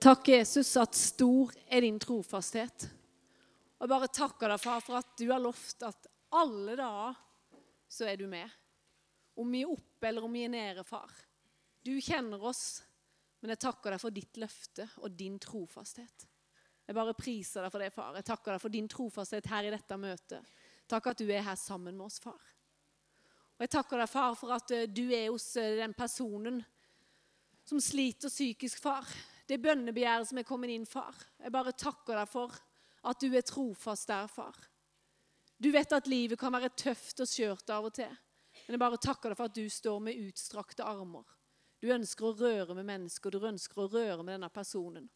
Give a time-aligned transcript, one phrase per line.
[0.00, 2.84] Takk, Jesus, at stor er din trofasthet.
[3.76, 7.16] Og jeg bare takker deg, far, for at du har lovt at alle dager
[7.88, 8.50] så er du med.
[9.36, 11.12] Om vi er oppe eller om vi er nede, far.
[11.84, 12.82] Du kjenner oss,
[13.40, 16.26] men jeg takker deg for ditt løfte og din trofasthet.
[16.86, 18.16] Jeg bare priser deg for det, far.
[18.18, 20.52] Jeg takker deg for din trofasthet her i dette møtet.
[20.86, 22.42] Takk at du er her sammen med oss, far.
[23.56, 26.60] Og jeg takker deg, far, for at eh, du er hos eh, den personen
[27.66, 29.08] som sliter psykisk, far.
[29.46, 31.14] Det bønnebegjæret som er kommet inn, far.
[31.38, 32.54] Jeg bare takker deg for
[33.06, 34.56] at du er trofast der, far.
[35.56, 38.10] Du vet at livet kan være tøft og skjørt av og til.
[38.66, 41.24] Men jeg bare takker deg for at du står med utstrakte armer.
[41.80, 45.06] Du ønsker å røre med mennesker, du ønsker å røre med denne personen.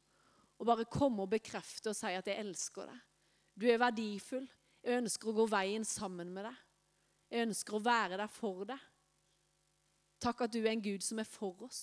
[0.61, 3.05] Og bare komme og bekrefte og si at jeg elsker deg.
[3.57, 4.47] Du er verdifull.
[4.85, 6.61] Jeg ønsker å gå veien sammen med deg.
[7.31, 8.87] Jeg ønsker å være der for deg.
[10.21, 11.83] Takk at du er en Gud som er for oss.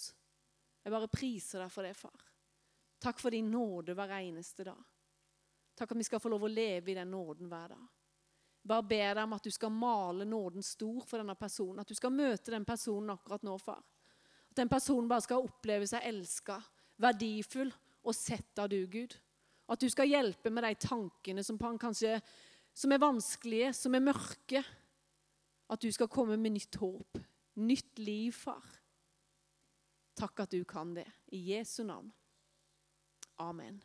[0.83, 2.26] Jeg bare priser deg for det, far.
[2.99, 4.79] Takk for din nåde hver eneste dag.
[5.77, 7.85] Takk at vi skal få lov å leve i den nåden hver dag.
[8.67, 11.83] Bare ber deg om at du skal male nåden stor for denne personen.
[11.83, 13.83] At du skal møte den personen akkurat nå, far.
[14.49, 16.57] At den personen bare skal oppleve seg elska,
[16.99, 17.71] verdifull
[18.03, 19.13] og sett av du, Gud.
[19.67, 22.17] At du skal hjelpe med de tankene som kanskje
[22.77, 24.63] som er vanskelige, som er mørke.
[25.69, 27.19] At du skal komme med nytt håp,
[27.59, 28.63] nytt liv, far.
[30.17, 31.07] Takk at du kan det.
[31.31, 32.11] I Jesu navn.
[33.41, 33.77] Amen.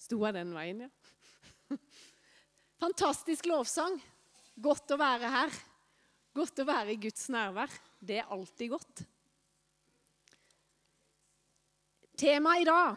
[0.00, 1.76] Sto jeg den veien, ja?
[2.82, 3.98] Fantastisk lovsang.
[4.56, 5.58] Godt å være her.
[6.34, 7.72] Godt å være i Guds nærvær.
[8.00, 9.02] Det er alltid godt.
[12.18, 12.96] Temaet i dag,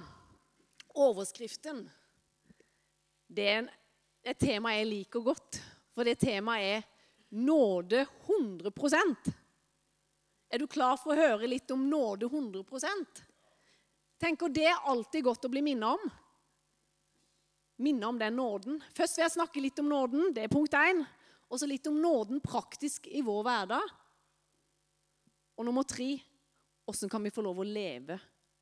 [0.98, 1.84] overskriften,
[3.30, 3.68] det er
[4.26, 5.60] et tema jeg liker godt.
[5.94, 6.88] For det temaet er
[7.38, 8.74] nåde 100
[10.52, 13.22] Er du klar for å høre litt om nåde 100%
[14.22, 16.10] Tenker Det er alltid godt å bli minnet om.
[17.82, 18.76] Minne om den nåden.
[18.94, 20.28] Først vil jeg snakke litt om nåden.
[20.36, 21.02] Det er punkt én.
[21.50, 23.88] Og så litt om nåden praktisk i vår hverdag.
[25.58, 26.12] Og nummer tre
[26.86, 28.20] åssen kan vi få lov å leve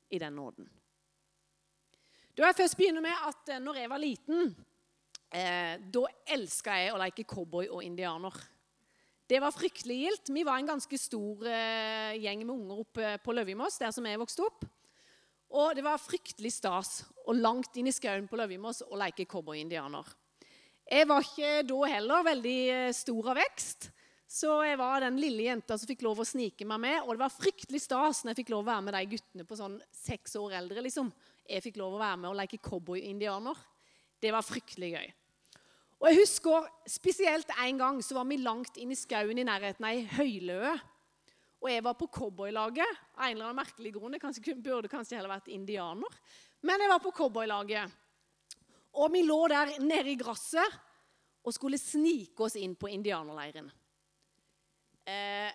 [0.08, 0.70] i den nåden?
[2.32, 4.54] Da jeg først begynner med at eh, når jeg var liten,
[5.28, 8.40] eh, da elska jeg å leke cowboy og indianer.
[9.30, 10.30] Det var fryktelig gildt.
[10.34, 14.18] Vi var en ganske stor eh, gjeng med unger oppe på Løvimos, der som jeg
[14.18, 14.64] vokste opp.
[15.54, 20.08] Og det var fryktelig stas og langt inn i skauen på Løvimos å leke cowboy-indianer.
[20.82, 23.92] Jeg var ikke da heller veldig eh, stor av vekst,
[24.26, 26.98] så jeg var den lille jenta som fikk lov å snike meg med.
[27.04, 29.60] Og det var fryktelig stas når jeg fikk lov å være med de guttene på
[29.62, 30.82] sånn seks år eldre.
[30.82, 31.14] liksom.
[31.46, 33.62] Jeg fikk lov å være med og leke cowboy-indianer.
[34.18, 35.10] Det var fryktelig gøy.
[36.00, 39.86] Og jeg husker Spesielt en gang så var vi langt inn i skauen i nærheten
[39.86, 40.74] av ei høyløe.
[41.60, 43.00] Og jeg var på cowboylaget.
[43.18, 44.16] Av en eller annen merkelig grunn.
[44.16, 46.20] Jeg kanskje, burde kanskje heller vært indianer.
[46.64, 47.98] Men jeg var på cowboylaget.
[48.98, 50.78] Og vi lå der nede i gresset
[51.46, 53.68] og skulle snike oss inn på indianerleiren.
[55.08, 55.52] Eh,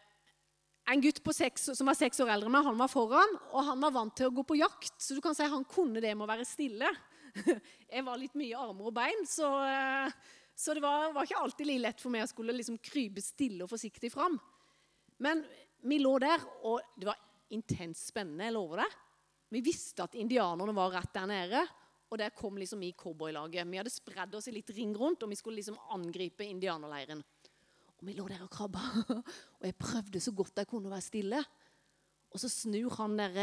[0.85, 3.81] en gutt seks, som var seks år eldre enn meg, han var foran, og han
[3.81, 4.93] var vant til å gå på jakt.
[5.01, 6.89] Så du kan si han kunne det med å være stille.
[7.95, 11.69] Jeg var litt mye armer og bein, så, eh, så det var, var, ikke alltid
[11.69, 14.37] like lett for meg å skulle liksom krype stille og forsiktig fram.
[15.23, 15.43] Men
[15.85, 17.19] vi lå der, og det var
[17.55, 18.47] intenst spennende.
[18.47, 18.91] jeg lover det.
[19.53, 21.65] Vi visste at indianerne var rett der nede,
[22.09, 23.67] og der kom liksom vi cowboylaget.
[23.69, 27.21] Vi hadde spredd oss i litt ring rundt, og vi skulle liksom angripe indianerleiren.
[27.95, 28.81] Og vi lå der og krabba,
[29.59, 31.43] og jeg prøvde så godt jeg kunne å være stille.
[32.35, 33.37] Og så snur han der,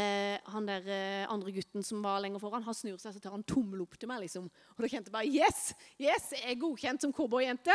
[0.53, 0.85] han der,
[1.33, 4.11] andre gutten som var lenger foran, han snur seg så tar han tommel opp til
[4.11, 4.21] meg.
[4.21, 4.45] liksom.
[4.45, 5.71] Og da kjente jeg bare Yes!
[5.97, 7.73] yes, Jeg er godkjent som cowboyjente.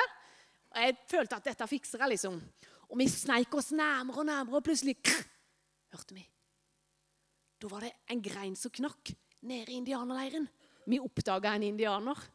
[0.70, 2.38] Og jeg følte at dette fikser jeg, liksom.
[2.88, 5.26] Og vi sneik oss nærmere og nærmere, og plutselig krr,
[5.96, 6.22] hørte vi.
[7.58, 9.10] Da var det en grein som knakk
[9.42, 10.46] nede i indianerleiren.
[10.86, 12.26] Vi oppdaga en indianer.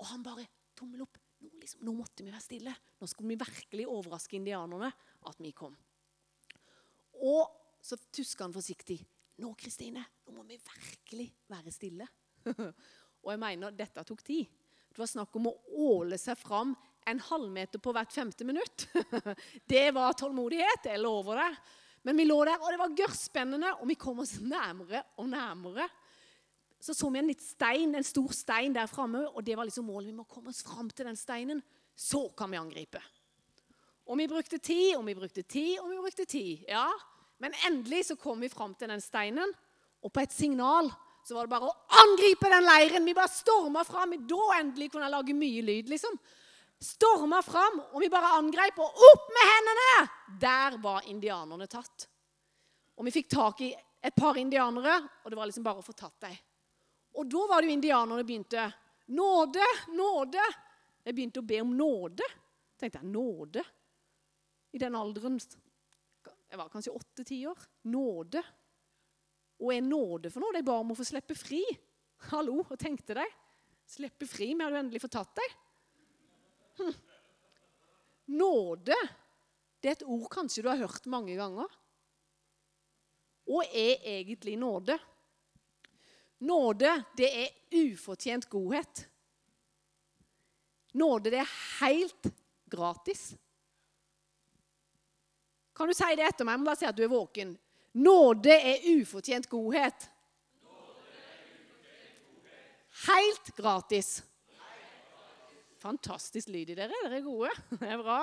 [0.00, 1.18] Og han bare Tommel opp.
[1.42, 2.72] Nå, liksom, nå måtte vi være stille.
[2.98, 4.88] Nå skulle vi virkelig overraske indianerne
[5.28, 5.74] at vi kom.
[7.22, 9.00] Og så tusker han forsiktig.
[9.42, 12.08] 'Nå, Kristine, nå må vi virkelig være stille.'
[13.22, 14.46] og jeg mener, dette tok tid.
[14.92, 15.56] Det var snakk om å
[15.88, 16.74] åle seg fram
[17.08, 18.86] en halvmeter på hvert femte minutt.
[19.72, 21.50] det var tålmodighet, jeg lover det.
[22.06, 25.86] Men vi lå der, og det var gørrspennende, og vi kom oss nærmere og nærmere.
[26.82, 29.86] Så så vi en litt stein, en stor stein der framme, og det var liksom
[29.86, 30.10] målet.
[30.10, 31.62] Vi må komme oss fram til den steinen.
[31.94, 32.98] Så kan vi angripe.
[34.10, 36.64] Og vi brukte tid, og vi brukte tid, og vi brukte tid.
[36.66, 36.88] Ja,
[37.42, 39.50] men endelig så kom vi fram til den steinen,
[40.02, 40.90] og på et signal
[41.26, 43.06] så var det bare å angripe den leiren.
[43.06, 44.14] Vi bare storma fram.
[44.26, 46.16] Da endelig kunne jeg lage mye lyd, liksom.
[46.82, 49.90] Storma fram, og vi bare angrep, og opp med hendene!
[50.42, 52.08] Der var indianerne tatt.
[52.98, 53.70] Og vi fikk tak i
[54.02, 56.34] et par indianere, og det var liksom bare å få tatt dem.
[57.18, 58.66] Og da var det jo indianerne begynte
[59.12, 59.66] Nåde!
[59.94, 60.42] Nåde!
[61.02, 62.26] Jeg begynte å be om nåde.
[62.78, 63.62] tenkte jeg, nåde?
[64.72, 65.38] I den alderen
[66.52, 67.60] Jeg var kanskje åtte-ti år.
[67.88, 68.42] Nåde.
[69.64, 70.52] Og er nåde for noe?
[70.52, 71.62] De ba om å få slippe fri.
[72.28, 73.24] Hallo, og tenkte de?
[73.88, 74.50] Slippe fri?
[74.52, 75.54] Vi hadde jo endelig fått tatt deg.
[76.76, 76.92] Hm.
[78.36, 78.98] Nåde,
[79.80, 81.72] det er et ord kanskje du har hørt mange ganger.
[83.48, 84.98] Og er egentlig nåde.
[86.44, 89.06] Nåde, det er ufortjent godhet.
[91.00, 92.28] Nåde, det er helt
[92.68, 93.30] gratis.
[95.76, 96.56] Kan du si det etter meg?
[96.56, 97.54] Jeg må bare si at du er våken.
[98.02, 100.08] Nåde er ufortjent godhet.
[103.06, 104.20] Helt gratis.
[105.82, 106.94] Fantastisk lyd i dere.
[107.02, 107.50] Dere er gode.
[107.80, 108.20] Det er bra.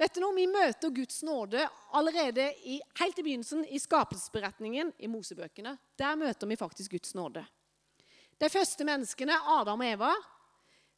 [0.00, 0.32] Vet du noe?
[0.32, 5.74] Vi møter Guds nåde allerede i, helt i begynnelsen i skapelsesberetningen i Mosebøkene.
[6.00, 7.42] Der møter vi faktisk Guds nåde.
[8.40, 10.14] De første menneskene, Adam og Eva,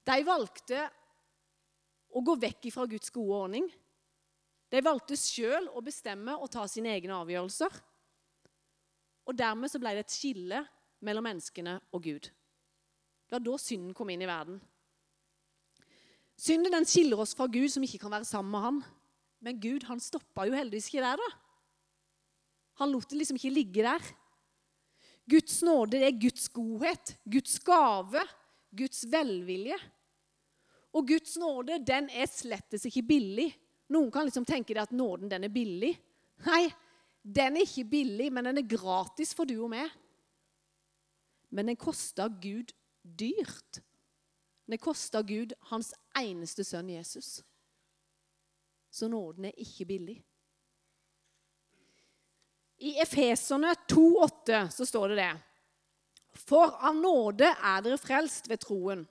[0.07, 0.85] de valgte
[2.15, 3.67] å gå vekk fra Guds gode ordning.
[4.73, 7.75] De valgte sjøl å bestemme og ta sine egne avgjørelser.
[9.29, 10.63] Og Dermed så ble det et skille
[11.05, 12.31] mellom menneskene og Gud.
[13.29, 14.59] Det var da synden kom inn i verden.
[16.41, 18.81] Synden den skiller oss fra Gud, som ikke kan være sammen med han.
[19.45, 21.21] Men Gud han stoppa jo heldigvis ikke der.
[21.21, 21.31] da.
[22.81, 24.13] Han lot det liksom ikke ligge der.
[25.29, 28.25] Guds nåde det er Guds godhet, Guds gave,
[28.75, 29.77] Guds velvilje.
[30.93, 33.53] Og Guds nåde den er slettes ikke billig.
[33.93, 35.93] Noen kan liksom tenke at nåden den er billig.
[36.47, 36.65] Nei,
[37.23, 39.91] den er ikke billig, men den er gratis for du og meg.
[41.53, 42.73] Men den kosta Gud
[43.03, 43.83] dyrt.
[44.67, 47.43] Den kosta Gud hans eneste sønn Jesus.
[48.93, 50.19] Så nåden er ikke billig.
[52.83, 55.33] I Efeserne 2,8 så står det det.
[56.43, 59.05] For av nåde er dere frelst ved troen,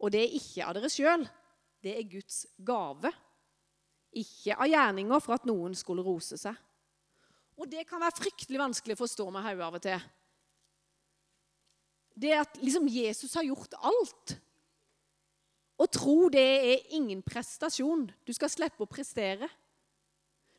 [0.00, 1.26] og det er ikke av dere sjøl.
[1.82, 3.10] Det er Guds gave.
[4.18, 6.56] Ikke av gjerninger for at noen skulle rose seg.
[7.60, 10.06] Og det kan være fryktelig vanskelig å forstå med hodet av og til.
[12.20, 14.36] Det at liksom Jesus har gjort alt.
[15.80, 18.08] Å tro det er ingen prestasjon.
[18.26, 19.48] Du skal slippe å prestere.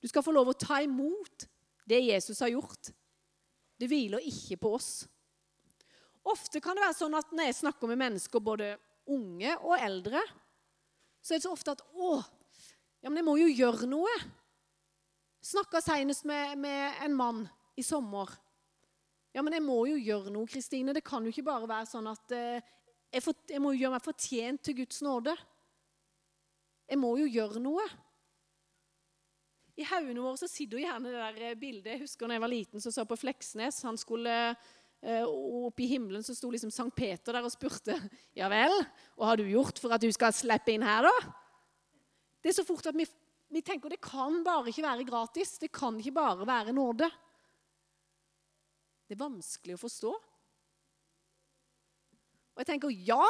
[0.02, 1.46] Du skal få lov å ta imot
[1.90, 2.90] det Jesus har gjort.
[3.78, 4.92] Det hviler ikke på oss.
[6.22, 8.76] Ofte kan det være sånn at når jeg snakker med mennesker, både
[9.10, 10.22] unge og eldre,
[11.22, 12.22] så er det så ofte at 'Å,
[13.02, 14.22] ja, men jeg må jo gjøre noe.'
[15.42, 18.30] Snakka senest med, med en mann i sommer.
[19.34, 20.94] Ja, men jeg må jo gjøre noe, Kristine.
[20.94, 22.68] Det kan jo ikke bare være sånn at eh,
[23.10, 25.34] jeg, for, jeg må jo gjøre meg fortjent til Guds nåde.
[26.92, 27.88] Jeg må jo gjøre noe.
[29.80, 31.94] I haugene våre så sitter jo gjerne det der eh, bildet.
[31.96, 33.82] Jeg husker da jeg var liten, så så på Fleksnes.
[33.88, 35.26] Han skulle uh,
[35.72, 37.96] opp i himmelen, så sto liksom Sankt Peter der og spurte
[38.38, 38.76] Ja vel,
[39.16, 41.32] hva har du gjort for at du skal slippe inn her, da?
[42.42, 43.06] Det er så fort at vi,
[43.54, 45.58] vi tenker det kan bare ikke være gratis.
[45.62, 47.10] Det kan ikke bare være nåde.
[49.08, 50.12] Det er vanskelig å forstå.
[52.52, 53.26] Og jeg tenker ja,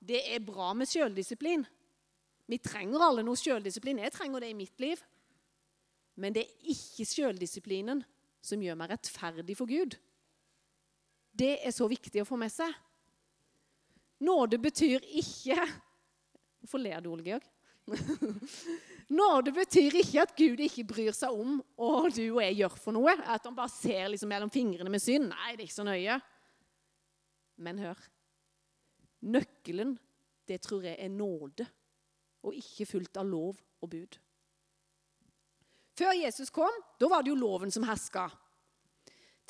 [0.00, 1.64] det er bra med sjøldisiplin.
[2.50, 4.02] Vi trenger alle noe sjøldisiplin.
[4.02, 5.02] Jeg trenger det i mitt liv.
[6.20, 8.02] Men det er ikke sjøldisiplinen
[8.44, 9.94] som gjør meg rettferdig for Gud.
[11.30, 12.72] Det er så viktig å få med seg.
[14.26, 15.56] Nåde betyr ikke
[16.60, 17.44] Hvorfor ler du, Ole Georg?
[19.20, 22.96] Nåde betyr ikke at Gud ikke bryr seg om hva du og jeg gjør for
[22.96, 23.16] noe.
[23.26, 25.30] At han bare ser liksom mellom fingrene med synd.
[25.32, 26.18] Nei, det er ikke så nøye.
[27.60, 28.04] Men hør.
[29.30, 29.96] Nøkkelen,
[30.48, 31.66] det tror jeg er nåde,
[32.46, 34.16] og ikke fullt av lov og bud.
[36.00, 38.30] Før Jesus kom, da var det jo loven som herska.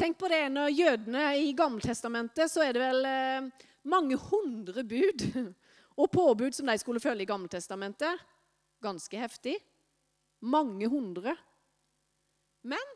[0.01, 5.27] Tenk på det når jødene i Gammeltestamentet så er det vel eh, mange hundre bud
[6.01, 8.23] og påbud som de skulle følge i Gammeltestamentet.
[8.81, 9.57] Ganske heftig.
[10.41, 11.35] Mange hundre.
[12.63, 12.95] Men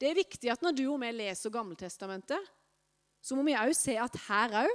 [0.00, 2.40] det er viktig at når du og vi leser Gammeltestamentet,
[3.20, 4.74] så må vi òg se at her òg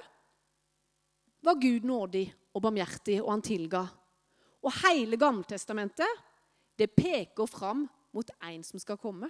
[1.43, 3.83] var Gud nådig og barmhjertig, og han tilga.
[4.63, 6.21] Og hele Gammeltestamentet
[6.79, 9.29] det peker fram mot en som skal komme.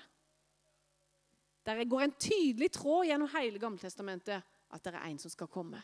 [1.64, 5.80] Der går en tydelig tråd gjennom hele Gammeltestamentet at det er en som skal komme.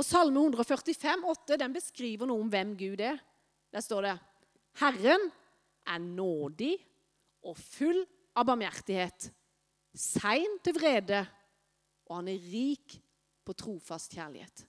[0.00, 3.18] Og Salme 145, 8, den beskriver noe om hvem Gud er.
[3.68, 4.14] Der står det
[4.80, 5.26] Herren
[5.84, 6.72] er nådig
[7.44, 8.00] og full
[8.32, 9.28] av barmhjertighet,
[9.92, 11.20] sein til vrede,
[12.08, 12.96] og han er rik
[13.44, 14.64] på trofast kjærlighet.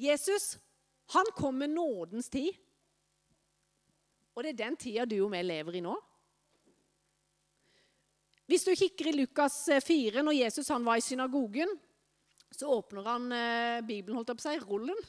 [0.00, 0.54] Jesus
[1.12, 2.54] han kom med nådens tid.
[4.34, 5.94] Og det er den tida du og vi lever i nå.
[8.48, 11.70] Hvis du kikker i Lukas 4, når Jesus han var i synagogen,
[12.60, 15.00] så åpner han eh, Bibelen, holdt jeg på å si, rullen.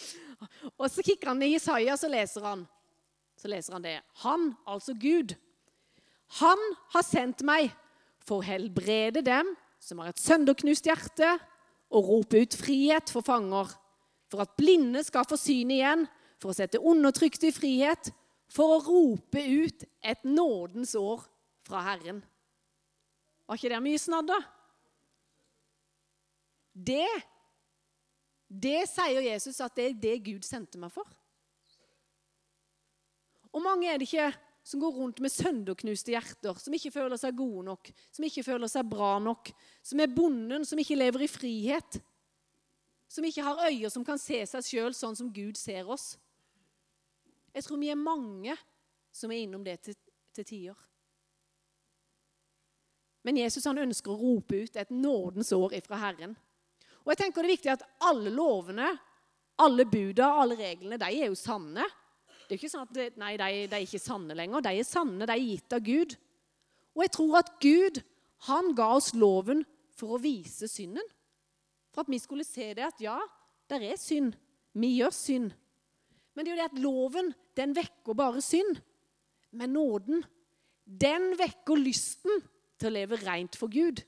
[0.78, 2.64] og så kikker han i Isaiah, så leser han.
[3.40, 3.98] Så leser han det.
[4.24, 5.34] Han, altså Gud,
[6.40, 6.60] han
[6.94, 7.72] har sendt meg
[8.24, 11.36] for å helbrede dem som har et sønderknust hjerte,
[11.90, 13.72] og rope ut frihet for fanger,
[14.30, 16.04] for at blinde skal få syn igjen,
[16.38, 18.12] for å sette undertrykte i frihet,
[18.50, 21.24] for å rope ut et nådens år
[21.66, 22.20] fra Herren.
[23.46, 24.38] Var ikke det mye snadda?
[26.72, 27.08] Det,
[28.46, 31.08] det sier Jesus at det er det Gud sendte meg for.
[33.50, 34.30] Og mange er det ikke
[34.62, 38.70] som går rundt med sønderknuste hjerter, som ikke føler seg gode nok, som ikke føler
[38.70, 39.50] seg bra nok,
[39.82, 41.98] som er bonden, som ikke lever i frihet,
[43.10, 46.12] som ikke har øyne som kan se seg sjøl sånn som Gud ser oss.
[47.50, 48.54] Jeg tror vi er mange
[49.10, 49.96] som er innom det til,
[50.36, 50.86] til tider.
[53.26, 56.36] Men Jesus han ønsker å rope ut et nådens år ifra Herren.
[57.04, 58.90] Og jeg tenker Det er viktig at alle lovene,
[59.60, 61.84] alle buda, alle reglene, de er jo sanne.
[62.46, 64.64] Det er ikke sånn at nei, de, de er ikke sanne lenger.
[64.64, 66.16] De er sanne, de er gitt av Gud.
[66.96, 68.00] Og jeg tror at Gud
[68.48, 69.62] han ga oss loven
[69.96, 71.04] for å vise synden.
[71.92, 73.18] For at vi skulle se det at ja,
[73.70, 74.34] der er synd.
[74.72, 75.54] Vi gjør synd.
[76.34, 78.80] Men det er jo det at loven den vekker bare synd.
[79.50, 80.22] Men nåden,
[80.84, 82.42] den vekker lysten
[82.80, 84.02] til å leve rent for Gud.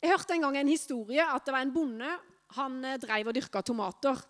[0.00, 2.10] Jeg hørte en gang en historie at det var en bonde.
[2.56, 4.20] Han eh, drev og dyrka tomater.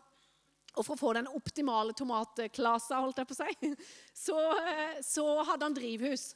[0.78, 3.70] Og For å få den optimale tomatklasa, holdt jeg på å si,
[4.26, 6.32] så, eh, så, hadde han drivhus.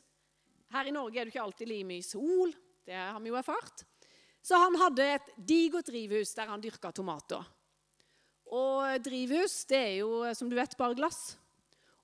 [0.74, 2.54] Her i Norge er det ikke alltid like mye sol.
[2.86, 3.84] Det har vi jo erfart.
[4.44, 7.42] Så han hadde et digert drivhus der han dyrka tomater.
[8.54, 11.34] Og drivhus det er jo, som du vet, bare glass.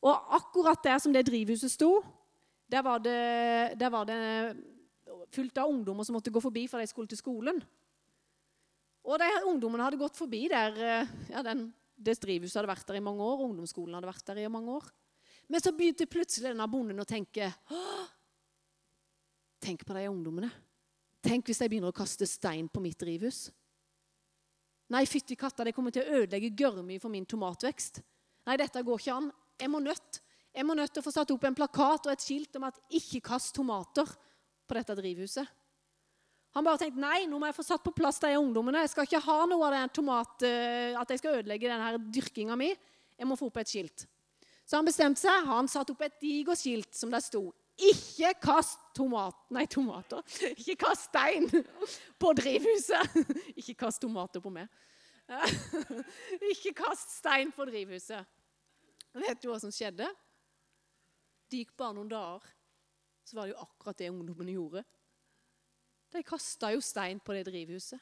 [0.01, 1.99] Og akkurat der som det drivhuset sto,
[2.71, 4.21] der var, det, der var det
[5.35, 7.61] fullt av ungdommer som måtte gå forbi for de skulle til skolen.
[9.07, 12.99] Og de ungdommene hadde gått forbi der eh, ja, den, Det drivhuset hadde vært der
[13.01, 13.45] i mange år.
[13.47, 14.91] Ungdomsskolen hadde vært der i mange år.
[15.51, 17.51] Men så begynte plutselig denne bonden å tenke
[19.61, 20.49] Tenk på de ungdommene.
[21.21, 23.51] Tenk hvis de begynner å kaste stein på mitt drivhus.
[24.91, 28.01] Nei, fytti katta, det kommer til å ødelegge gørrmye for min tomatvekst.
[28.49, 29.29] Nei, dette går ikke an.
[29.61, 32.25] Jeg må nødt jeg må nødt til å få satt opp en plakat og et
[32.25, 34.17] skilt om at 'ikke kast tomater'
[34.71, 35.59] på dette drivhuset.
[36.55, 38.83] Han bare tenkte nei, nå må jeg få satt på plass de ungdommene.
[38.83, 42.57] Jeg skal ikke ha noe av den tomat, eh, at jeg skal ødelegge denne dyrkinga
[42.59, 42.73] mi.
[43.19, 44.07] Jeg må få opp et skilt.
[44.67, 45.47] Så han bestemte seg.
[45.47, 47.50] Han satte opp et digert skilt som der sto
[47.81, 50.21] 'Ikke kast tomat, nei, tomater.
[50.61, 51.49] Ikke kast stein
[52.21, 53.15] på drivhuset.'
[53.61, 54.69] Ikke kast tomater på meg.
[56.53, 58.27] Ikke kast stein på drivhuset.
[59.15, 60.11] Vet du hva som skjedde?
[61.50, 62.45] Det gikk bare noen dager,
[63.31, 64.83] så var det jo akkurat det ungdommene gjorde.
[66.11, 68.01] De kasta jo stein på det drivhuset.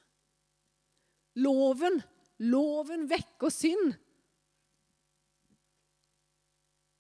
[1.44, 2.00] Loven,
[2.48, 3.92] loven vekker synd.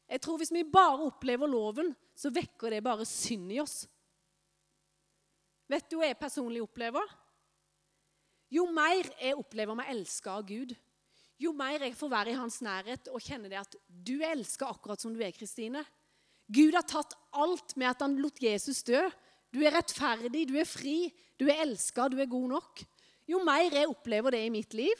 [0.08, 3.82] Jeg tror Hvis vi bare opplever loven, så vekker det bare synd i oss.
[5.68, 7.04] Vet du hva jeg personlig opplever?
[8.52, 10.72] Jo mer jeg opplever meg elska av Gud,
[11.38, 14.70] jo mer jeg får være i hans nærhet og kjenne det at du er elska
[14.72, 15.84] akkurat som du er, Kristine,
[16.48, 19.00] Gud har tatt alt med at han lot Jesus dø.
[19.52, 22.82] Du er rettferdig, du er fri, du er elska, du er god nok.
[23.28, 24.96] Jo mer jeg opplever det i mitt liv,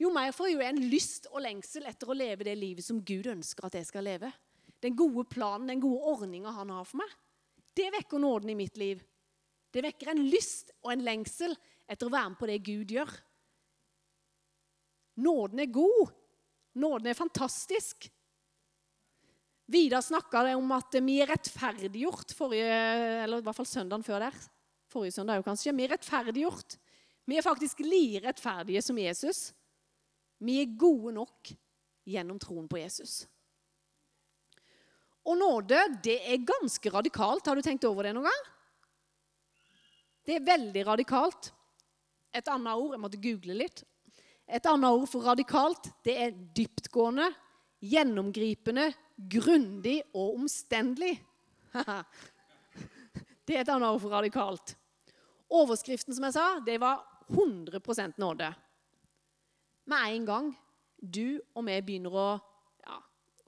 [0.00, 3.28] jo mer får jeg en lyst og lengsel etter å leve det livet som Gud
[3.30, 4.30] ønsker at jeg skal leve.
[4.82, 7.12] Den gode planen, den gode ordninga han har for meg.
[7.74, 8.98] Det vekker nåden i mitt liv.
[9.70, 11.54] Det vekker en lyst og en lengsel
[11.90, 13.14] etter å være med på det Gud gjør.
[15.24, 16.12] Nåden er god.
[16.82, 18.08] Nåden er fantastisk.
[19.66, 22.80] Vidar snakka om at vi er rettferdiggjort forrige,
[23.24, 24.40] eller i hvert fall søndagen før der.
[24.92, 25.72] Forrige søndag jo kanskje.
[25.72, 26.76] Vi er rettferdiggjort.
[27.24, 29.54] Vi er faktisk like rettferdige som Jesus.
[30.44, 31.54] Vi er gode nok
[32.04, 33.22] gjennom troen på Jesus.
[35.24, 37.46] Og nåde, det er ganske radikalt.
[37.48, 38.42] Har du tenkt over det noen gang?
[40.24, 41.48] Det er veldig radikalt.
[42.34, 43.84] Et annet ord Jeg måtte google litt.
[44.44, 47.30] Et annet ord for radikalt, det er dyptgående,
[47.84, 48.88] gjennomgripende,
[49.30, 51.18] grundig og omstendelig.
[53.46, 54.74] det er et annet ord for radikalt.
[55.54, 58.50] Overskriften som jeg sa, det var 100% nåde.
[59.84, 60.52] Med en gang
[60.96, 62.28] du og vi begynner å
[62.84, 62.98] ja,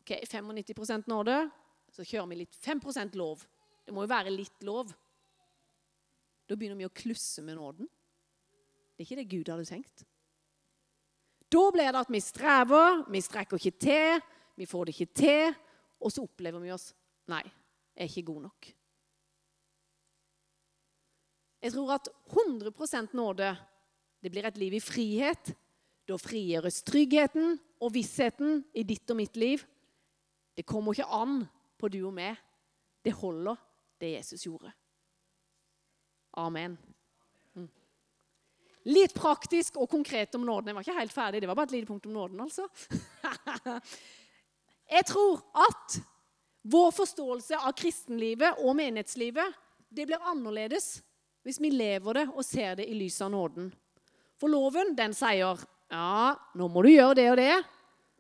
[0.01, 1.39] ok, 95% nåde,
[1.93, 3.45] så kjører vi litt 5% lov.
[3.87, 4.91] Det må jo være litt lov.
[6.47, 7.89] Da begynner vi å klusse med nåden.
[8.97, 10.05] Det er ikke det Gud hadde tenkt.
[11.53, 14.25] Da blir det at vi strever, vi strekker ikke til,
[14.57, 15.55] vi får det ikke til,
[16.01, 16.93] og så opplever vi oss
[17.27, 17.43] Nei,
[17.99, 18.67] er ikke god nok.
[21.67, 23.49] Jeg tror at 100% nåde
[24.23, 25.51] det blir et liv i frihet.
[26.07, 29.65] Da frigjøres tryggheten og vissheten i ditt og mitt liv.
[30.55, 31.41] Det kommer ikke an
[31.75, 32.39] på du og meg.
[33.03, 33.59] Det holder,
[33.99, 34.71] det Jesus gjorde.
[36.39, 36.79] Amen.
[38.87, 40.71] Litt praktisk og konkret om nåden.
[40.71, 41.41] Jeg var ikke helt ferdig.
[41.43, 42.69] Det var bare et lite punkt om nåden, altså.
[44.97, 45.97] Jeg tror at
[46.67, 49.57] vår forståelse av kristenlivet og menighetslivet
[49.91, 51.01] det blir annerledes
[51.47, 53.69] hvis vi lever det og ser det i lys av nåden.
[54.39, 57.53] For loven, den sier ja, nå må du gjøre det og det.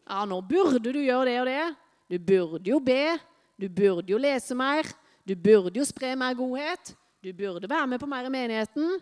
[0.06, 1.64] Ja, nå burde du gjøre det og det.
[2.06, 3.16] Du burde jo be.
[3.58, 4.86] Du burde jo lese mer.
[5.26, 6.94] Du burde jo spre mer godhet.
[7.22, 9.00] Du burde være med på mer i menigheten.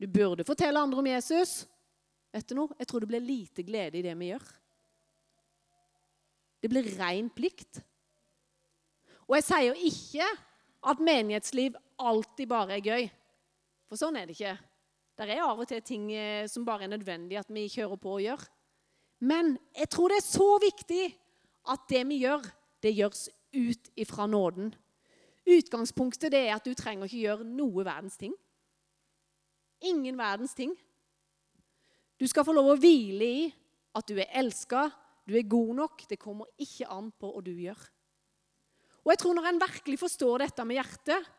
[0.00, 1.66] Du burde fortelle andre om Jesus.
[2.32, 2.72] Vet du noe?
[2.80, 4.46] Jeg tror det blir lite glede i det vi gjør.
[6.60, 7.82] Det blir ren plikt.
[9.28, 10.26] Og jeg sier ikke
[10.90, 13.08] at menighetsliv alltid bare er gøy.
[13.90, 14.56] For sånn er det ikke.
[15.20, 18.16] Det er av og til ting eh, som bare er nødvendig at vi kjører på
[18.16, 18.44] og gjør.
[19.20, 21.02] Men jeg tror det er så viktig
[21.68, 22.46] at det vi gjør,
[22.80, 24.70] det gjøres ut ifra nåden.
[25.44, 28.32] Utgangspunktet er at du trenger ikke gjøre noe verdens ting.
[29.80, 30.74] Ingen verdens ting.
[32.20, 33.46] Du skal få lov å hvile i
[33.96, 34.90] at du er elska,
[35.24, 36.04] du er god nok.
[36.10, 37.80] Det kommer ikke an på hva du gjør.
[39.00, 41.30] Og jeg tror Når en virkelig forstår dette med hjertet,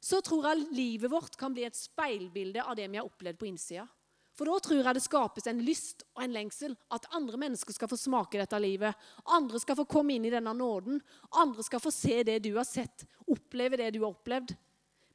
[0.00, 3.46] så tror jeg livet vårt kan bli et speilbilde av det vi har opplevd på
[3.46, 3.86] innsida.
[4.34, 6.74] For da tror jeg det skapes en lyst og en lengsel.
[6.88, 8.96] At andre mennesker skal få smake dette livet.
[9.28, 11.00] Andre skal få komme inn i denne nåden.
[11.36, 14.54] Andre skal få se det du har sett, oppleve det du har opplevd.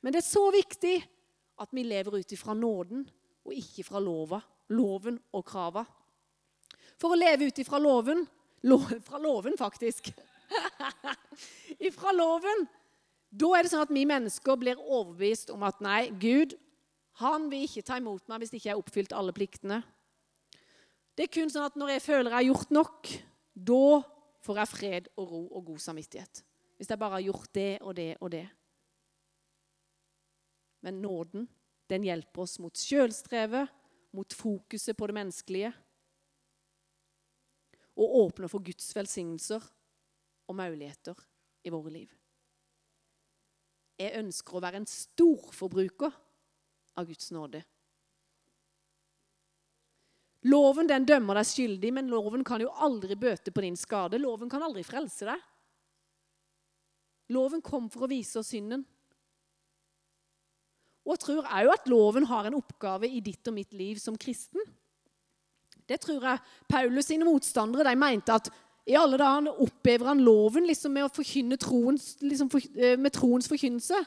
[0.06, 1.00] Men det er så viktig
[1.62, 3.06] at vi lever ut ifra nåden
[3.46, 4.40] og ikke fra lova,
[4.74, 5.86] loven og krava.
[7.00, 8.26] For å leve ut ifra loven
[8.66, 10.10] lo, Fra loven, faktisk.
[11.90, 12.66] ifra loven
[13.36, 16.56] da er det sånn at vi mennesker blir overbevist om at nei, Gud
[17.20, 19.82] han vil ikke ta imot meg hvis ikke jeg har oppfylt alle pliktene.
[21.16, 23.12] Det er kun sånn at når jeg føler jeg har gjort nok,
[23.56, 23.86] da
[24.46, 26.44] får jeg fred og ro og god samvittighet.
[26.76, 28.46] Hvis jeg bare har gjort det og det og det.
[30.86, 31.48] Men nåden,
[31.90, 33.72] den hjelper oss mot sjølstrevet,
[34.14, 35.72] mot fokuset på det menneskelige.
[37.98, 39.66] Og åpner for Guds velsignelser
[40.46, 41.18] og muligheter
[41.66, 42.14] i våre liv.
[43.98, 46.14] Jeg ønsker å være en storforbruker
[47.00, 47.64] av Guds nåde.
[50.46, 54.20] Loven den dømmer deg skyldig, men loven kan jo aldri bøte på din skade.
[54.22, 55.46] Loven kan aldri frelse deg.
[57.34, 58.86] Loven kom for å vise oss synden.
[61.06, 64.18] Og jeg tror òg at loven har en oppgave i ditt og mitt liv som
[64.18, 64.62] kristen.
[65.86, 68.50] Det tror jeg Paulus sine motstandere de mente at
[68.90, 72.62] i alle dager opphever han loven liksom, med, å troens, liksom, for,
[72.98, 74.02] med troens forkynnelse.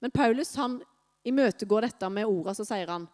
[0.00, 0.78] Men Paulus han
[1.28, 3.08] imøtegår dette med orda, så sier han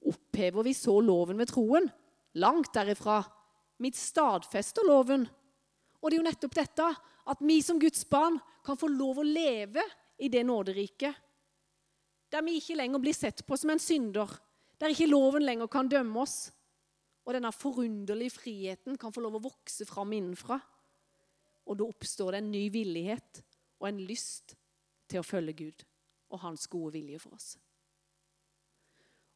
[0.00, 1.90] Opphever vi så loven ved troen?
[2.40, 3.20] Langt derifra.
[3.84, 5.26] Mitt stadfester loven.
[6.00, 6.86] Og det er jo nettopp dette
[7.30, 9.84] at vi som Guds barn kan få lov å leve
[10.16, 11.12] i det nåderiket.
[12.30, 14.30] Der vi ikke lenger blir sett på som en synder.
[14.80, 16.50] Der ikke loven lenger kan dømme oss
[17.26, 20.56] og denne forunderlige friheten kan få lov å vokse fram innenfra.
[21.70, 23.42] Og da oppstår det en ny villighet
[23.80, 24.56] og en lyst
[25.10, 25.84] til å følge Gud
[26.30, 27.52] og hans gode vilje for oss.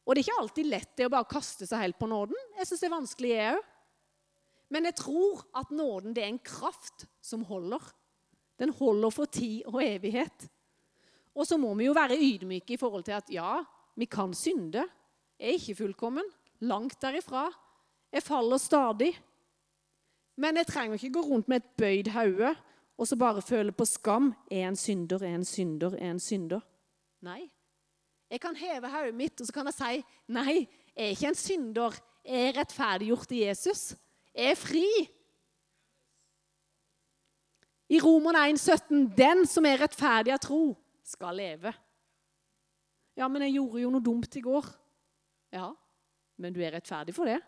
[0.05, 2.37] Og det er ikke alltid lett det å bare kaste seg helt på nåden.
[2.59, 3.71] Jeg syns det er vanskelig, jeg òg.
[4.75, 7.83] Men jeg tror at nåden det er en kraft som holder.
[8.59, 10.47] Den holder for tid og evighet.
[11.35, 13.59] Og så må vi jo være ydmyke i forhold til at ja,
[13.95, 14.85] vi kan synde.
[15.39, 16.27] Jeg er ikke fullkommen.
[16.59, 17.49] Langt derifra.
[18.11, 19.11] Jeg faller stadig.
[20.37, 22.55] Men jeg trenger ikke gå rundt med et bøyd hode
[22.97, 24.33] og så bare føle på skam.
[24.51, 26.63] Er en synder, er en synder, er en synder.
[27.21, 27.49] Nei.
[28.31, 29.99] Jeg kan heve hodet mitt og så kan jeg si
[30.33, 30.55] nei,
[30.95, 31.99] jeg er ikke en synder.
[32.25, 33.83] Jeg er rettferdiggjort i Jesus.
[34.35, 34.87] Jeg er fri.
[37.89, 40.73] I Romerne 1,17.: Den som er rettferdig av tro,
[41.05, 41.71] skal leve.
[43.15, 44.67] Ja, men jeg gjorde jo noe dumt i går.
[45.55, 45.69] Ja,
[46.41, 47.39] men du er rettferdig for det.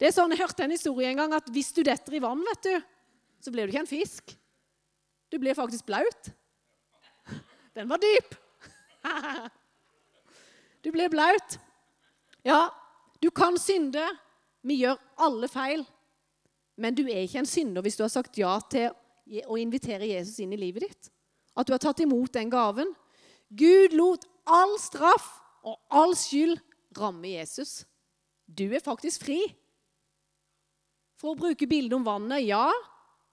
[0.00, 2.40] Det er sånn, Jeg hørte en historie en gang at hvis du detter i vann,
[2.48, 2.74] vet du,
[3.44, 4.32] så blir du ikke en fisk.
[5.30, 6.32] Du blir faktisk blaut.
[7.76, 8.36] Den var dyp.
[10.80, 11.58] Du blir blaut.
[12.40, 12.70] Ja,
[13.20, 14.00] du kan synde.
[14.64, 15.82] Vi gjør alle feil.
[16.80, 18.88] Men du er ikke en synder hvis du har sagt ja til
[19.44, 21.10] å invitere Jesus inn i livet ditt.
[21.58, 22.92] At du har tatt imot den gaven.
[23.50, 25.28] Gud lot all straff
[25.66, 26.60] og all skyld
[26.98, 27.82] ramme Jesus.
[28.46, 29.40] Du er faktisk fri.
[31.20, 32.68] For å bruke bildet om vannet ja,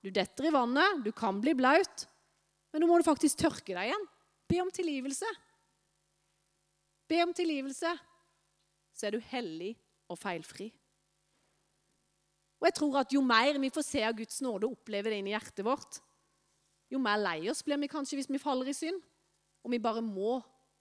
[0.04, 2.04] Du detter i vannet, du kan bli blaut,
[2.72, 4.04] men nå må du faktisk tørke deg igjen.
[4.48, 5.28] Be om tilgivelse.
[7.10, 7.92] Be om tilgivelse,
[8.94, 9.74] så er du hellig
[10.08, 10.70] og feilfri.
[12.62, 15.20] Og jeg tror at Jo mer vi får se av Guds nåde og oppleve det
[15.20, 16.00] inn i hjertet vårt,
[16.92, 19.02] jo mer lei oss blir vi kanskje hvis vi faller i synd.
[19.66, 20.38] Og vi bare må,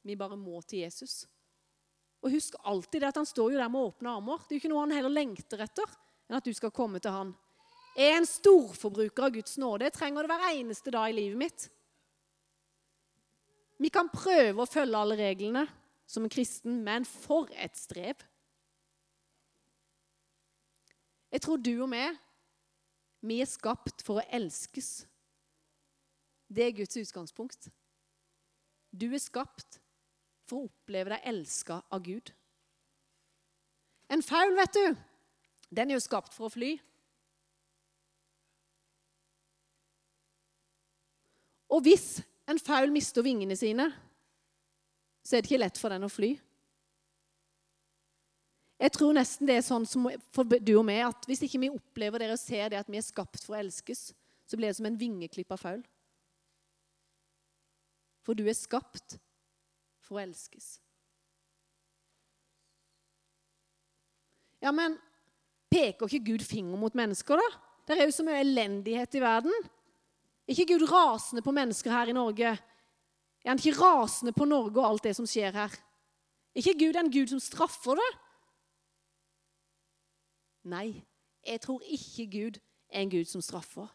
[0.07, 1.25] vi bare må til Jesus.
[2.23, 4.45] Og husk alltid det at han står jo der med åpne armer.
[4.45, 7.15] Det er jo ikke noe han heller lengter etter enn at du skal komme til
[7.15, 7.33] han.
[7.97, 9.87] Jeg er en storforbruker av Guds nåde.
[9.87, 11.67] Jeg trenger det hver eneste dag i livet mitt.
[13.81, 15.65] Vi kan prøve å følge alle reglene
[16.09, 18.21] som en kristen, men for et strev.
[21.33, 22.17] Jeg tror du og meg,
[23.27, 25.07] vi er skapt for å elskes.
[26.49, 27.69] Det er Guds utgangspunkt.
[28.91, 29.81] Du er skapt
[30.47, 32.31] for å oppleve deg elska av Gud.
[34.09, 34.85] En faul, vet du,
[35.75, 36.77] den er jo skapt for å fly.
[41.75, 43.89] Og hvis en faul mister vingene sine,
[45.27, 46.37] så er det ikke lett for den å fly.
[48.77, 50.07] Jeg tror nesten det er sånn som
[50.37, 53.01] for du og meg, at hvis ikke vi opplever det og ser det at vi
[53.01, 54.11] er skapt for å elskes,
[54.47, 55.81] så blir det som en vingeklippa faul.
[58.27, 59.21] For du er skapt
[60.03, 60.81] for å elskes.
[64.63, 64.97] Ja, men
[65.71, 67.63] peker ikke Gud finger mot mennesker, da?
[67.87, 69.55] Det er jo så mye elendighet i verden.
[70.47, 72.57] Er ikke Gud rasende på mennesker her i Norge?
[73.45, 75.75] Er han ikke rasende på Norge og alt det som skjer her?
[76.51, 78.09] Er ikke Gud en Gud som straffer det?
[80.67, 80.89] Nei,
[81.47, 82.59] jeg tror ikke Gud
[82.91, 83.87] er en Gud som straffer.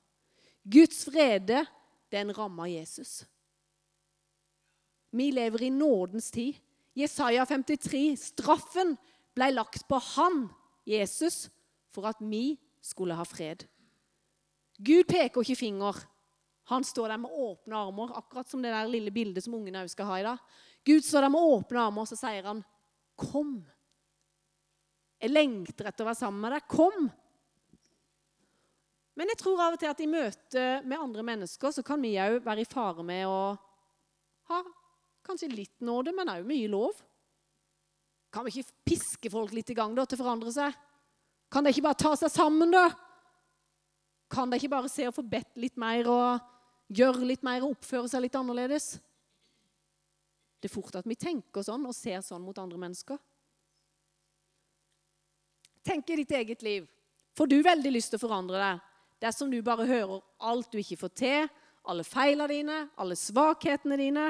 [0.63, 1.65] Guds frede,
[2.13, 3.25] den rammer Jesus.
[5.11, 6.59] Vi lever i nådens tid.
[6.93, 8.17] Jesaja 53.
[8.17, 8.95] Straffen
[9.35, 10.45] ble lagt på han,
[10.87, 11.49] Jesus,
[11.91, 13.65] for at vi skulle ha fred.
[14.81, 15.99] Gud peker ikke finger.
[16.71, 19.97] Han står der med åpne armer, akkurat som det der lille bildet som ungene også
[19.97, 20.43] skal ha i dag.
[20.87, 22.63] Gud står der med åpne armer, og så sier han,
[23.17, 23.61] 'Kom'.
[25.21, 26.67] Jeg lengter etter å være sammen med deg.
[26.67, 27.11] Kom!
[29.15, 32.15] Men jeg tror av og til at i møte med andre mennesker så kan vi
[32.17, 33.57] òg være i fare med å
[34.49, 34.61] ha
[35.25, 36.99] kanskje litt nåde, men òg mye lov.
[38.31, 40.75] Kan vi ikke piske folk litt i gang da, til å forandre seg?
[41.51, 42.87] Kan de ikke bare ta seg sammen, da?
[44.31, 46.51] Kan de ikke bare se og få bedt litt mer og
[46.95, 48.93] gjøre litt mer og oppføre seg litt annerledes?
[50.61, 53.19] Det er fort at vi tenker sånn og ser sånn mot andre mennesker.
[55.83, 56.85] Tenk i ditt eget liv.
[57.35, 58.87] Får du veldig lyst til å forandre deg
[59.21, 61.49] dersom du bare hører alt du ikke får til,
[61.89, 64.29] alle feilene dine, alle svakhetene dine?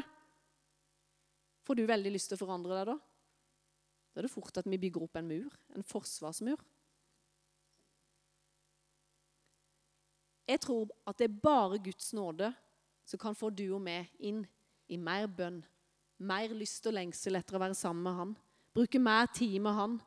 [1.66, 2.98] Får du veldig lyst til å forandre deg da?
[4.12, 6.60] Da er det fort at vi bygger opp en mur, en forsvarsmur.
[10.52, 12.52] Jeg tror at det er bare Guds nåde
[13.08, 14.42] som kan få du og meg inn
[14.92, 15.62] i mer bønn,
[16.20, 18.34] mer lyst og lengsel etter å være sammen med Han,
[18.76, 20.02] bruke mer tid med Han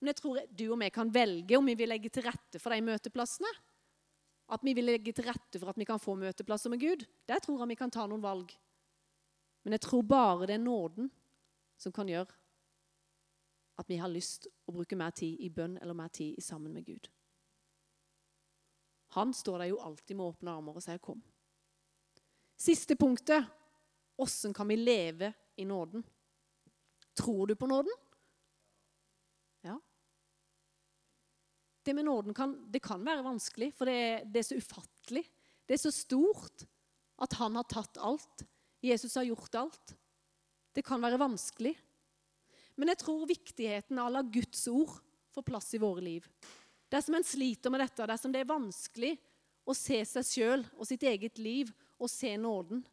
[0.00, 2.74] men jeg tror du og vi kan velge om vi vil legge til rette for
[2.74, 3.48] de møteplassene.
[4.52, 7.02] At vi vil legge til rette for at vi kan få møteplasser med Gud.
[7.26, 8.52] Der tror jeg vi kan ta noen valg.
[9.66, 11.08] Men jeg tror bare det er nåden
[11.74, 12.30] som kan gjøre
[13.82, 16.86] at vi har lyst å bruke mer tid i bønn eller mer tid sammen med
[16.86, 17.08] Gud.
[19.18, 21.20] Han står der jo alltid med åpne armer og sier 'kom'.
[22.56, 23.42] Siste punktet
[24.16, 26.06] åssen kan vi leve i nåden?
[27.18, 27.92] Tror du på nåden?
[29.60, 29.80] Ja.
[31.82, 35.26] Det med nåden kan, det kan være vanskelig, for det, det, er så ufattelig.
[35.66, 36.66] Det er så stort
[37.18, 38.46] at han har tatt alt.
[38.86, 39.94] Jesus har gjort alt.
[40.74, 41.74] Det kan være vanskelig.
[42.76, 44.98] Men jeg tror viktigheten av å la Guds ord
[45.32, 46.26] få plass i våre liv.
[46.92, 49.14] Dersom en sliter med dette, dersom det er vanskelig
[49.66, 52.84] å se seg sjøl og sitt eget liv og se nåden,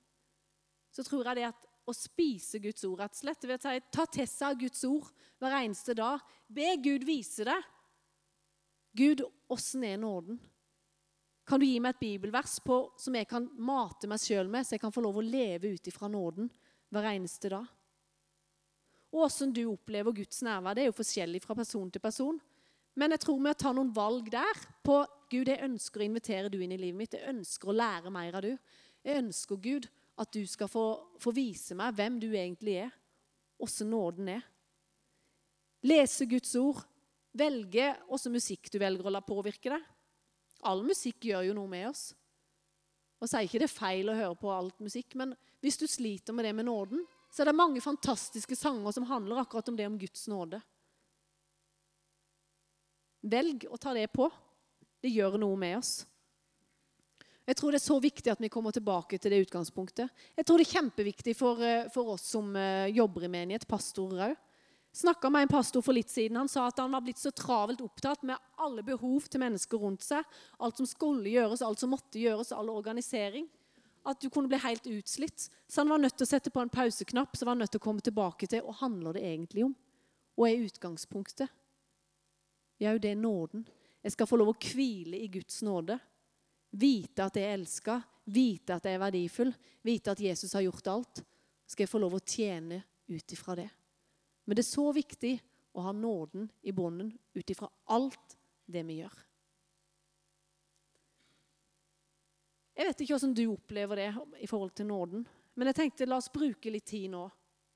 [0.93, 4.05] så tror jeg det at å spise Guds ord rett og slett, vil si, Ta
[4.07, 5.09] til seg Guds ord
[5.41, 6.23] hver eneste dag.
[6.47, 7.69] Be Gud vise deg.
[8.95, 10.37] Gud, åssen er nåden?
[11.43, 14.77] Kan du gi meg et bibelvers på, som jeg kan mate meg sjøl med, så
[14.77, 16.47] jeg kan få lov å leve ut ifra nåden
[16.93, 17.65] hver eneste dag?
[19.13, 22.39] Og åssen du opplever Guds nærvær, det er jo forskjellig fra person til person.
[22.97, 26.59] Men jeg tror vi tar noen valg der på Gud, jeg ønsker å invitere du
[26.61, 27.17] inn i livet mitt.
[27.17, 28.53] Jeg ønsker å lære mer av du.
[29.03, 30.85] Jeg ønsker, Gud, at du skal få,
[31.19, 32.93] få vise meg hvem du egentlig er,
[33.61, 34.43] åssen nåden er.
[35.83, 36.83] Lese Guds ord,
[37.33, 39.85] Velge åssen musikk du velger å la påvirke deg.
[40.67, 42.11] All musikk gjør jo noe med oss.
[43.23, 46.35] Og sier ikke det er feil å høre på alt musikk, men hvis du sliter
[46.35, 49.87] med det med nåden, så er det mange fantastiske sanger som handler akkurat om det
[49.87, 50.59] om Guds nåde.
[53.23, 54.27] Velg å ta det på.
[54.99, 55.93] Det gjør noe med oss.
[57.43, 60.11] Jeg tror det er så viktig at vi kommer tilbake til det utgangspunktet.
[60.35, 64.29] Jeg tror det er kjempeviktig for, eh, for oss som eh, jobber i menighet, pastorer
[64.29, 64.37] òg.
[64.93, 66.37] Snakka med en pastor for litt siden.
[66.37, 70.05] Han sa at han var blitt så travelt opptatt med alle behov til mennesker rundt
[70.05, 70.21] seg.
[70.61, 73.47] Alt som skulle gjøres, alt som måtte gjøres, all organisering.
[74.05, 75.47] At du kunne bli helt utslitt.
[75.67, 77.81] Så han var nødt til å sette på en pauseknapp så var han nødt til
[77.81, 79.75] å komme tilbake til hva handler det egentlig om.
[80.37, 81.49] Og er utgangspunktet?
[82.77, 83.65] Ja, det er nåden.
[84.03, 85.97] Jeg skal få lov å hvile i Guds nåde.
[86.69, 90.89] Vite at jeg er elska, vite at jeg er verdifull, vite at Jesus har gjort
[90.93, 91.23] alt.
[91.65, 93.71] Skal jeg få lov å tjene ut ifra det.
[94.45, 95.33] Men det er så viktig
[95.73, 99.15] å ha nåden i bånden ut ifra alt det vi gjør.
[102.73, 104.09] Jeg vet ikke hvordan du opplever det
[104.41, 105.25] i forhold til nåden.
[105.53, 107.27] Men jeg tenkte la oss bruke litt tid nå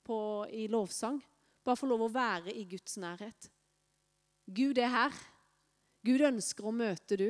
[0.07, 0.17] på,
[0.49, 1.19] i lovsang.
[1.63, 3.49] Bare få lov å være i Guds nærhet.
[4.47, 5.17] Gud er her.
[6.07, 7.29] Gud ønsker å møte du.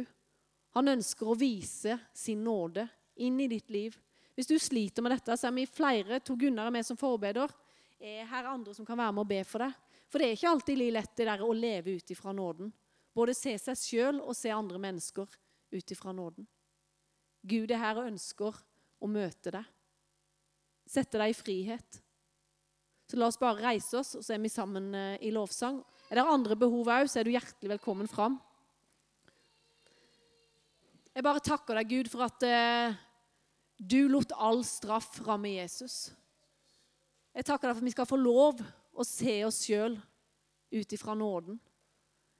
[0.78, 2.86] Han ønsker å vise sin nåde
[3.26, 3.96] inn i ditt liv.
[4.38, 6.22] Hvis du sliter med dette, så er vi flere.
[6.22, 7.52] To Gunnar er med som forbeder
[8.00, 9.76] er her andre som kan være med og be for deg.
[10.08, 12.72] For det er ikke alltid lett det der å leve ut ifra nåden.
[13.18, 15.28] Både se seg sjøl og se andre mennesker
[15.74, 16.48] ut ifra nåden.
[17.48, 18.60] Gud er her og ønsker
[19.02, 19.66] å møte deg.
[20.88, 22.02] Sette deg i frihet.
[23.08, 25.80] Så la oss bare reise oss, og så er vi sammen eh, i lovsang.
[26.12, 28.36] Er det andre behov òg, så er du hjertelig velkommen fram.
[31.16, 32.98] Jeg bare takker deg, Gud, for at eh,
[33.80, 36.12] du lot all straff ramme Jesus.
[37.38, 38.62] Jeg takker deg for at vi skal få lov
[38.98, 39.94] å se oss sjøl
[40.74, 41.60] ut ifra nåden.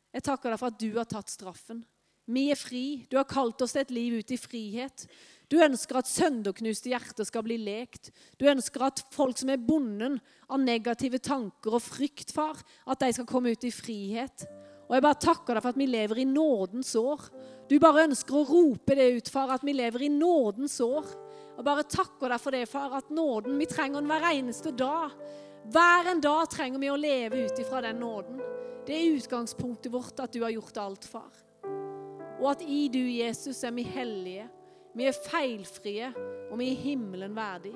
[0.10, 1.84] Jeg takker deg for at du har tatt straffen.
[2.28, 3.06] Vi er fri.
[3.08, 5.06] Du har kalt oss til et liv ut i frihet.
[5.48, 8.10] Du ønsker at sønderknuste hjerter skal bli lekt.
[8.42, 10.18] Du ønsker at folk som er bonden
[10.50, 14.48] av negative tanker og frykt, far, at de skal komme ut i frihet.
[14.90, 17.30] Og jeg bare takker deg for at vi lever i nådens år.
[17.70, 21.08] Du bare ønsker å rope det ut, far, at vi lever i nådens år.
[21.58, 25.16] Og bare takker deg for det, far, at nåden Vi trenger den hver eneste dag.
[25.68, 28.40] Hver en dag trenger vi å leve ut ifra den nåden.
[28.88, 31.34] Det er utgangspunktet vårt at du har gjort alt, far.
[32.38, 34.46] Og at i du, Jesus, er vi hellige.
[34.96, 36.12] Vi er feilfrie,
[36.48, 37.74] og vi er himmelen verdig.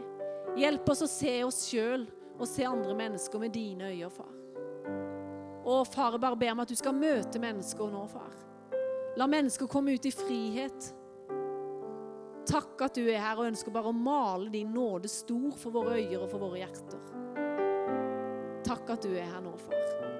[0.57, 2.05] Hjelp oss å se oss sjøl
[2.37, 4.31] og se andre mennesker med dine øyne, far.
[5.61, 8.31] Og far, bare ber om at du skal møte mennesker nå, far.
[9.19, 10.93] La mennesker komme ut i frihet.
[12.49, 15.99] Takk at du er her og ønsker bare å male din nåde stor for våre
[15.99, 17.03] øyer og for våre hjerter.
[18.65, 20.10] Takk at du er her nå, far.